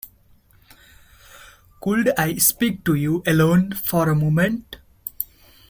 [1.79, 4.77] Could I speak to you alone for a moment?